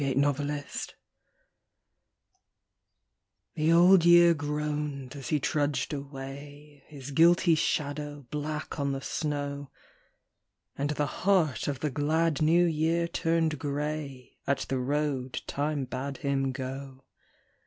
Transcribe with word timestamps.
BLOOD 0.03 0.39
ROAD 0.39 0.65
THE 3.53 3.71
Old 3.71 4.03
Year 4.03 4.33
groaned 4.33 5.15
as 5.15 5.29
he 5.29 5.39
trudged 5.39 5.93
away, 5.93 6.83
His 6.87 7.11
guilty 7.11 7.53
shadow 7.53 8.25
black 8.31 8.79
on 8.79 8.93
the 8.93 9.01
snow, 9.01 9.69
And 10.75 10.89
the 10.89 11.05
heart 11.05 11.67
of 11.67 11.81
the 11.81 11.91
glad 11.91 12.41
New 12.41 12.65
Year 12.65 13.07
turned 13.07 13.59
grey 13.59 14.39
At 14.47 14.61
the 14.69 14.79
road 14.79 15.43
Time 15.45 15.85
bade 15.85 16.17
him 16.17 16.51
go. 16.51 17.03